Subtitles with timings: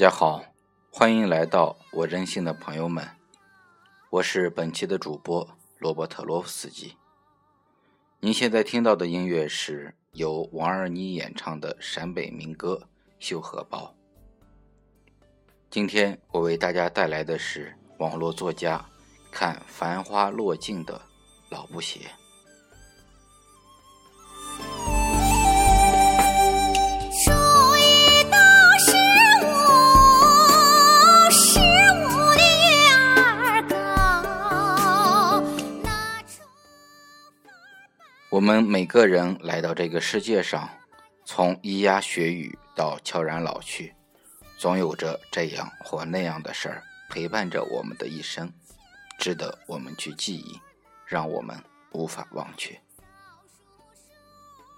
[0.00, 0.42] 大家好，
[0.90, 3.06] 欢迎来到我任性的朋友们，
[4.08, 5.46] 我是本期的主播
[5.76, 6.96] 罗伯特·罗夫斯基。
[8.18, 12.80] 您现在听到的音乐是由王二妮演唱的陕北民歌
[13.18, 13.94] 《绣荷包》。
[15.68, 18.82] 今天我为大家带来的是网络作家
[19.30, 20.98] 看繁花落尽的
[21.50, 22.10] 老布鞋。
[38.40, 40.66] 我们每个人来到这个世界上，
[41.26, 43.94] 从咿呀学语到悄然老去，
[44.56, 48.50] 总有着这样或那样的事儿陪伴着我们的一生，
[49.18, 50.58] 值得我们去记忆，
[51.04, 52.80] 让我们无法忘却。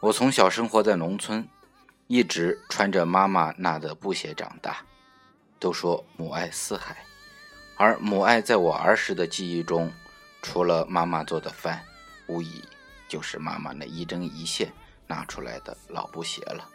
[0.00, 1.48] 我从小生活在农村，
[2.08, 4.84] 一直穿着妈妈纳的布鞋长大。
[5.58, 6.98] 都说母爱四海，
[7.78, 9.90] 而母爱在我儿时的记忆中，
[10.42, 11.82] 除了妈妈做的饭，
[12.26, 12.62] 无疑。
[13.08, 14.72] 就是妈妈那一针一线
[15.06, 16.68] 拿出来的老布鞋了。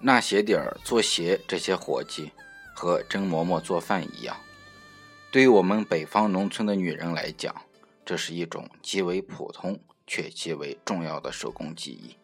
[0.00, 2.30] 纳鞋底儿做鞋这些活计，
[2.74, 4.36] 和蒸馍馍做饭一样，
[5.32, 7.54] 对于我们北方农村的女人来讲，
[8.04, 12.16] 这是一种极为普通却极为重要的手工技艺，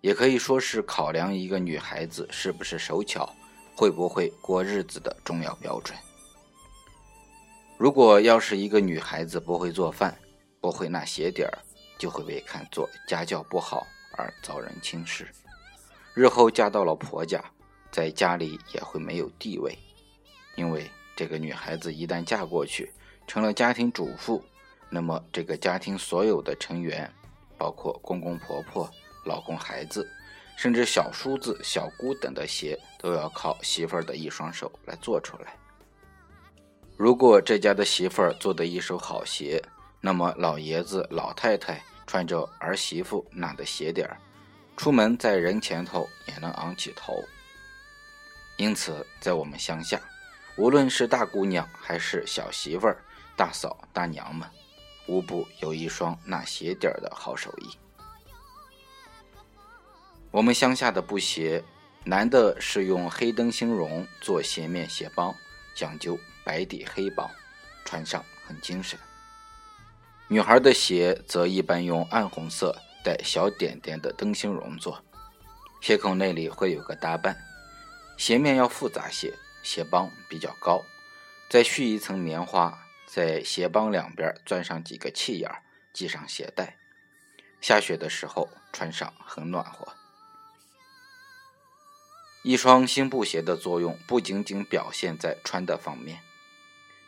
[0.00, 3.32] 也可以说是考量一个女孩子是不是手巧、
[3.76, 5.96] 会不会过日子的重要标准。
[7.76, 10.16] 如果要是一个女孩子不会做饭，
[10.60, 11.58] 不会纳鞋底儿，
[11.98, 15.26] 就会被看作家教不好而遭人轻视。
[16.14, 17.42] 日后嫁到了婆家，
[17.90, 19.78] 在家里也会没有地位，
[20.56, 22.92] 因为这个女孩子一旦嫁过去，
[23.26, 24.44] 成了家庭主妇，
[24.90, 27.10] 那么这个家庭所有的成员，
[27.56, 28.90] 包括公公婆婆、
[29.24, 30.06] 老公、孩子，
[30.56, 35.56] 甚至小叔子、小姑等的鞋，都要靠媳妇儿的一双手来做出来。
[36.96, 39.62] 如果这家的媳妇儿做的一手好鞋，
[40.00, 44.16] 那么，老爷子、老太太穿着儿媳妇纳的鞋底儿，
[44.76, 47.22] 出门在人前头也能昂起头。
[48.56, 50.00] 因此，在我们乡下，
[50.56, 53.04] 无论是大姑娘还是小媳妇儿、
[53.36, 54.48] 大嫂、大娘们，
[55.06, 57.76] 无不有一双纳鞋底儿的好手艺。
[60.30, 61.62] 我们乡下的布鞋，
[62.04, 65.34] 男的是用黑灯芯绒做鞋面鞋帮，
[65.74, 67.30] 讲究白底黑帮，
[67.84, 68.98] 穿上很精神。
[70.32, 75.02] 女孩的鞋则一般用暗红色带小点点的灯芯绒做，
[75.80, 77.36] 鞋口那里会有个搭绊，
[78.16, 80.84] 鞋面要复杂些，鞋帮比较高，
[81.48, 85.50] 再续一层棉花，在鞋帮两边钻上几个气眼，
[85.92, 86.76] 系上鞋带，
[87.60, 89.88] 下雪的时候穿上很暖和。
[92.44, 96.20] 一双新布鞋的作用不仅仅表现在穿的方面，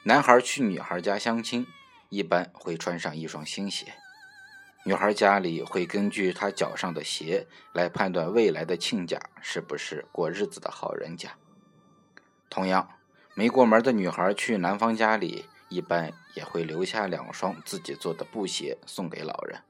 [0.02, 1.64] 男孩去女孩家相亲。
[2.12, 3.94] 一般会穿上一双新鞋，
[4.84, 11.30] 女孩家里会根据她脚上的鞋来判断未来的亲家是不是过日子的好人家。
[12.50, 12.86] 同样，
[13.32, 19.62] 没过门的女孩去男方家里，一般也会留下两双自己做的布鞋送给老人。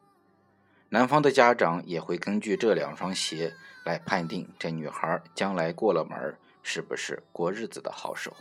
[0.89, 3.55] 男方的家长也会根据这两双鞋
[3.85, 8.37] 来判定这女孩将来过了门是不是过日子的好手。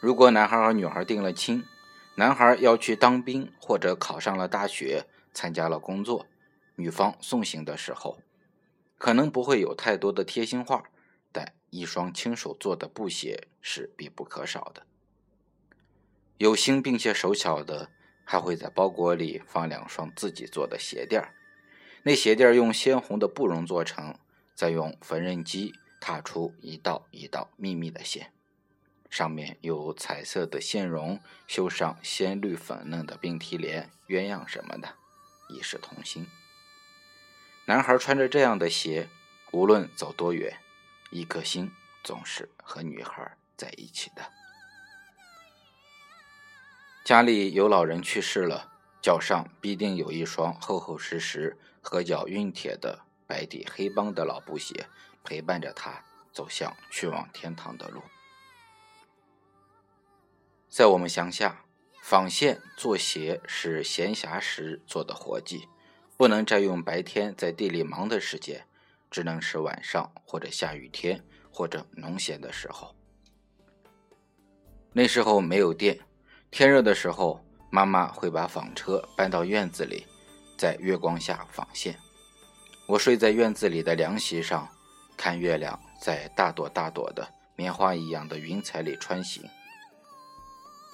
[0.00, 1.62] 如果男孩和女孩定了亲，
[2.14, 5.04] 男孩要去当兵或者考上了大学，
[5.34, 6.26] 参加了工作，
[6.76, 8.18] 女方送行的时候，
[8.96, 10.84] 可能不会有太多的贴心话，
[11.30, 14.86] 但一双亲手做的布鞋是必不可少的。
[16.38, 17.90] 有心并且手巧的，
[18.24, 21.34] 还会在包裹里放两双自己做的鞋垫儿，
[22.04, 24.16] 那鞋垫儿用鲜红的布绒做成，
[24.54, 28.32] 再用缝纫机踏出一道一道密密的线。
[29.10, 34.94] 上面有彩色的线绒，绣上鲜绿粉嫩的并蒂莲、鸳鸯什么的，
[35.48, 36.26] 一视同心。
[37.66, 39.08] 男孩穿着这样的鞋，
[39.52, 40.56] 无论走多远，
[41.10, 41.72] 一颗心
[42.04, 44.22] 总是和女孩在一起的。
[47.04, 48.72] 家里有老人去世了，
[49.02, 54.86] 脚上必定有一双厚厚实实、合脚熨帖的白底黑帮的老布鞋，
[55.24, 58.00] 陪伴着他走向去往天堂的路。
[60.70, 61.64] 在我们乡下，
[62.00, 65.66] 纺线做鞋是闲暇时做的活计，
[66.16, 68.64] 不能占用白天在地里忙的时间，
[69.10, 72.94] 只能是晚上或者下雨天或者农闲的时候。
[74.92, 75.98] 那时候没有电，
[76.52, 80.06] 天热的时候，妈妈会把纺车搬到院子里，
[80.56, 81.98] 在月光下纺线。
[82.86, 84.68] 我睡在院子里的凉席上，
[85.16, 89.42] 看月亮在大朵大朵的棉花一样的云彩里穿行。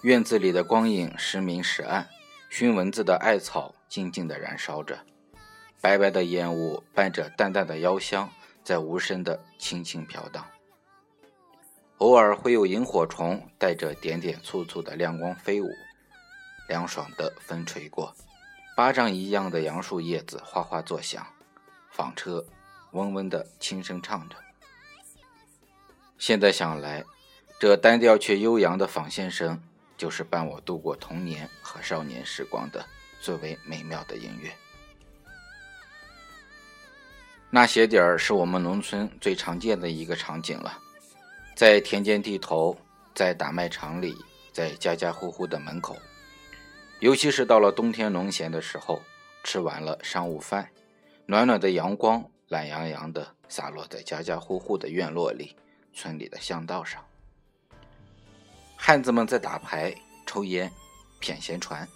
[0.06, 2.08] 院子里的光影时明时暗，
[2.48, 5.00] 熏蚊子的艾草静静地燃烧着，
[5.80, 8.30] 白白的烟雾伴着淡淡的妖香，
[8.62, 10.46] 在无声的轻轻飘荡。
[11.98, 15.68] 偶尔会有萤火虫带着点点簇簇的亮光飞舞，
[16.68, 18.14] 凉爽的风吹过，
[18.76, 21.26] 巴掌一样的杨树叶子哗哗作响，
[21.90, 22.46] 纺车
[22.92, 24.36] 嗡嗡的轻声唱着。
[26.16, 27.02] 现在想来，
[27.58, 29.60] 这单调却悠扬的纺线声，
[29.96, 32.84] 就是伴我度过童年和少年时光的
[33.20, 34.52] 最为美妙的音乐。
[37.48, 40.78] 那鞋底儿是我们农村最常见的一个场景了。
[41.54, 42.76] 在田间地头，
[43.14, 44.14] 在打麦场里，
[44.52, 45.96] 在家家户户的门口，
[47.00, 49.00] 尤其是到了冬天农闲的时候，
[49.42, 50.68] 吃完了上午饭，
[51.24, 55.56] 暖暖的阳光懒洋洋的洒落在家家户户的院落里、
[55.94, 57.02] 村里的巷道上。
[58.76, 59.94] 汉子们在打牌、
[60.26, 60.70] 抽烟、
[61.20, 61.86] 谝闲传，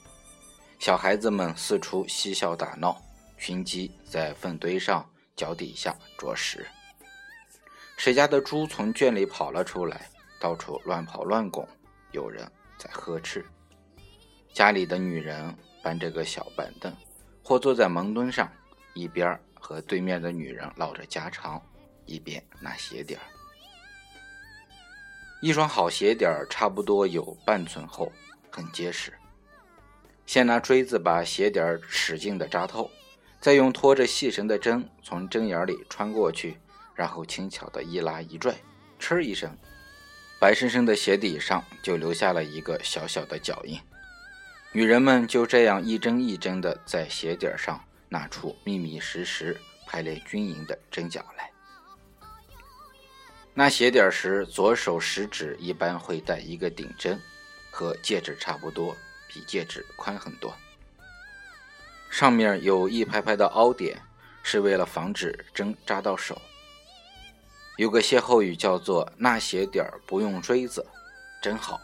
[0.79, 3.01] 小孩子们四处嬉笑打闹，
[3.39, 6.67] 群鸡在粪堆上、脚底下啄食。
[7.97, 10.09] 谁家的猪从圈里跑了出来，
[10.41, 11.69] 到处乱跑乱拱，
[12.13, 13.45] 有人在呵斥。
[14.53, 16.93] 家里的女人搬着个小板凳，
[17.45, 18.51] 或坐在门墩上，
[18.95, 21.61] 一边和对面的女人唠着家常，
[22.07, 23.21] 一边拿鞋底儿。
[25.41, 28.13] 一双好鞋底儿差不多有半寸厚，
[28.51, 29.13] 很结实。
[30.27, 32.91] 先拿锥子把鞋底儿使劲的扎透，
[33.41, 36.59] 再用拖着细绳的针从针眼里穿过去。
[36.95, 38.55] 然后轻巧的一拉一拽，
[38.99, 39.57] 嗤一声，
[40.39, 43.81] 白生生的鞋底上就留下了一个小小的脚印。
[44.73, 51.50] 女人们就这样一针一针的在鞋底上拿出密密实实、排列均匀的针脚来。
[53.53, 57.21] 那鞋底时，左手食指一般会带一个顶针，
[57.71, 58.97] 和戒指差不多，
[59.29, 60.57] 比戒指宽很多。
[62.11, 64.01] 上面有一排排的凹点，
[64.43, 66.41] 是为了防止针扎到手。
[67.77, 70.87] 有个歇后语叫做“纳鞋底不用锥子，
[71.43, 71.81] 真好”，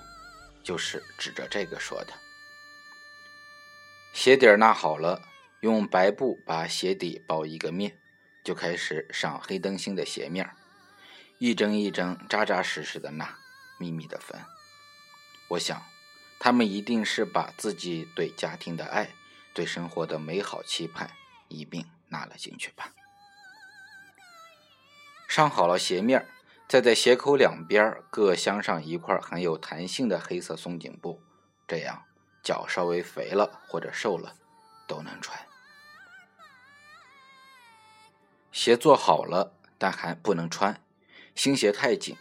[0.62, 2.12] 就是指着这个说的。
[4.12, 5.22] 鞋底纳好了，
[5.60, 7.98] 用白布把鞋底包一个面，
[8.44, 10.48] 就开始上黑灯芯的鞋面，
[11.38, 13.36] 一针一针扎扎实实的纳，
[13.78, 14.40] 密密的缝。
[15.48, 15.82] 我想，
[16.38, 19.10] 他们一定是把自己对家庭的爱、
[19.52, 21.10] 对生活的美好期盼
[21.48, 22.92] 一并纳了进去吧。
[25.28, 26.26] 上好了鞋面，
[26.66, 31.20] 再在鞋口两边各镶上一块很有弹性的黑色松紧布，
[31.68, 32.04] 这样
[32.42, 34.34] 脚稍微肥了或者瘦了
[34.86, 35.38] 都能穿。
[38.50, 40.80] 鞋做好了，但还不能穿。
[41.36, 42.16] 新鞋太紧，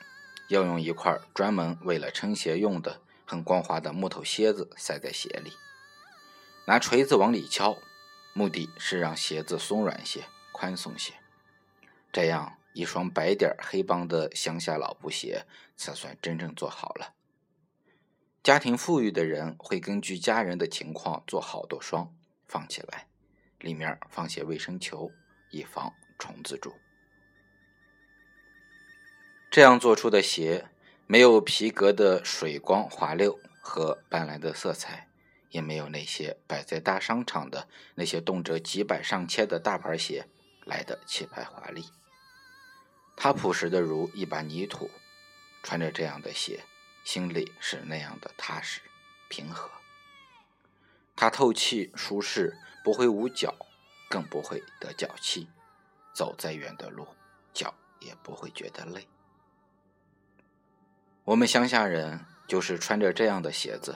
[0.50, 5.54] 要用一块专门为了撑鞋用的很光滑的木头楔子塞在鞋里，
[6.68, 7.78] 拿锤子往里敲，
[8.34, 11.14] 目的是让鞋子松软些、宽松些，
[12.14, 12.58] 这样。
[12.76, 15.46] 一双白点黑帮的乡下老布鞋
[15.78, 17.14] 才算真正做好了。
[18.44, 22.14] 家庭富裕的人会根据家人的情况做好多双
[22.50, 23.08] 放起来，
[23.60, 25.10] 里面放些卫生球，
[25.52, 26.74] 以防虫子蛀。
[29.56, 30.68] 这样做出的鞋
[31.08, 35.08] 没有皮革的水光滑溜和斑斓的色彩，
[35.50, 40.28] 也没有那些摆在大商场的那些动辄几百上千的大牌鞋
[40.66, 41.86] 来的气派华丽。
[43.16, 44.92] 它朴实的如一把泥土，
[45.64, 46.66] 穿着这样的鞋，
[47.06, 48.82] 心里是那样的踏实
[49.30, 49.72] 平和。
[51.16, 53.56] 它透气舒适，不会捂脚，
[54.10, 55.48] 更不会得脚气。
[56.14, 57.08] 走再远的路，
[57.54, 59.08] 脚也不会觉得累。
[61.26, 63.96] 我们乡下人就是穿着这样的鞋子，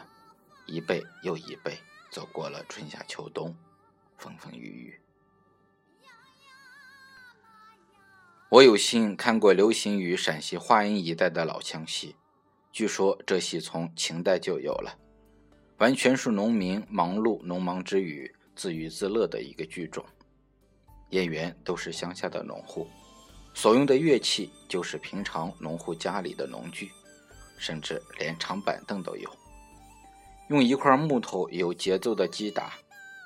[0.65, 1.77] 一辈又一辈
[2.09, 3.55] 走过了春夏秋冬，
[4.17, 4.99] 风风雨雨。
[8.49, 12.15] 我有幸看过流行于陕西华阴一带的老腔戏，
[12.71, 14.97] 据说这戏从秦代就有了，
[15.77, 20.03] 完全是农民忙碌农忙之余自娱自乐的一个剧种。
[21.11, 22.87] 演员都是乡下的农户，
[23.53, 26.91] 所用的乐器就是平常农户家里的农具，
[27.59, 29.29] 甚至连长板凳都有。
[30.47, 32.73] 用一块木头有节奏的击打，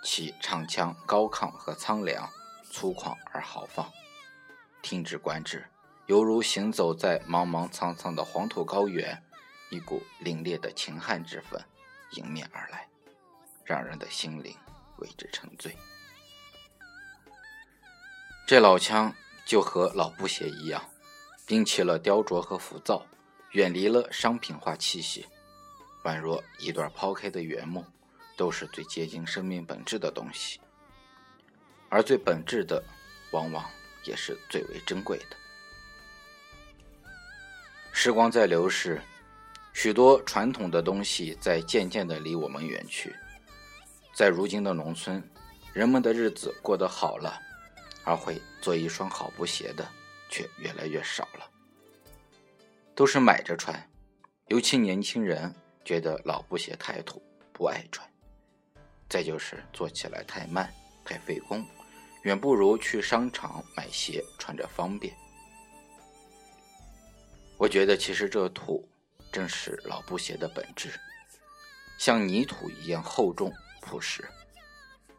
[0.04, 2.30] 其唱腔高亢和苍凉，
[2.70, 3.90] 粗犷而豪放。
[4.82, 5.66] 听之观之，
[6.08, 9.24] 犹如行走在茫茫苍苍的黄土高原，
[9.70, 11.62] 一股凛冽的秦汉之风
[12.12, 12.90] 迎面而来，
[13.64, 14.54] 让人的心灵
[14.98, 15.78] 为之沉醉。
[18.46, 20.84] 这老腔就和老布鞋一样，
[21.48, 23.06] 摒弃了雕琢和浮躁，
[23.54, 25.28] 远离了商品化气息，
[26.04, 27.86] 宛若一段抛开的原木，
[28.36, 30.60] 都是最接近生命本质的东西。
[31.88, 32.84] 而最本质的，
[33.32, 33.64] 往往
[34.06, 35.38] 也是最为珍贵的。
[37.92, 39.00] 时光在流逝，
[39.72, 43.16] 许多传统的东西在渐渐的离我们远去。
[44.16, 45.24] 在如今的农村，
[45.74, 47.40] 人们的日子过得好了，
[48.04, 49.88] 而会做一双好布鞋的
[50.28, 51.48] 却越来越少了，
[52.96, 53.90] 都是买着穿。
[54.48, 57.22] 尤其年轻人觉得老布鞋太土，
[57.52, 58.08] 不爱穿。
[59.10, 60.74] 再就是做起来太慢，
[61.06, 61.66] 太费工，
[62.24, 65.16] 远不如去商场买鞋穿着方便。
[67.58, 68.88] 我觉得，其实这土
[69.32, 70.90] 正是老布鞋的本质，
[71.98, 74.28] 像泥土一样厚重朴实，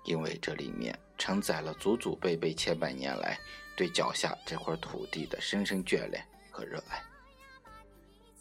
[0.04, 3.38] 因为这里面承载了祖祖辈辈千百年来
[3.76, 7.02] 对脚下这块土地的深深眷恋和热爱。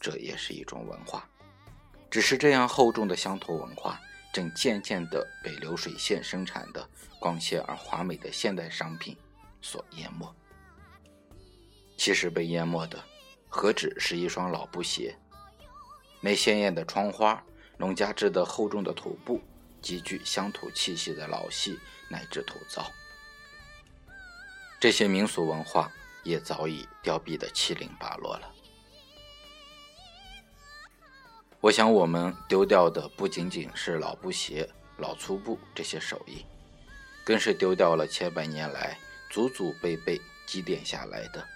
[0.04, 1.26] 这也是一种文化，
[2.12, 3.98] 只是这样厚重的乡土文化，
[4.34, 6.86] 正渐渐地被流水线生产的
[7.22, 9.16] 光鲜而华美的现代商品
[9.62, 10.30] 所淹没。
[11.96, 13.02] 其实被淹没的。
[13.48, 15.16] 何止是一双老布鞋？
[16.20, 17.42] 那鲜艳的窗花，
[17.78, 19.42] 农家织的厚重的土布，
[19.82, 21.80] 极具乡土气息的老戏，
[22.10, 22.92] 乃至土灶，
[24.82, 25.90] 这些民俗文化
[26.24, 28.52] 也早已凋敝的七零八落了。
[31.64, 36.46] 我想，我们丢掉的不仅仅是老布鞋、老粗布这些手艺，
[37.24, 41.48] 更是丢掉了千百年来祖祖辈辈积淀下来的。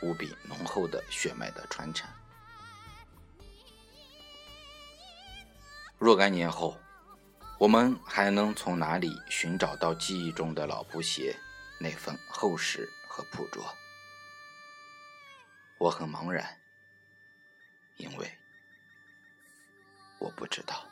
[0.00, 2.08] 无比浓厚的血脉的传承。
[5.98, 6.78] 若干年后，
[7.58, 11.34] 我们还能从哪里寻找到记忆中的老布鞋
[11.80, 13.74] 那份厚实和朴拙？
[15.78, 16.60] 我很茫然，
[17.96, 18.37] 因为
[20.18, 20.84] 我不知道。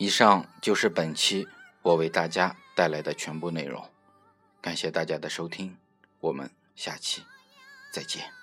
[0.00, 1.46] 以上就是本期
[1.82, 3.84] 我为大家带来的全部内容，
[4.68, 5.78] 感谢大家的收听，
[6.20, 7.22] 我们下期
[7.90, 8.37] 再见。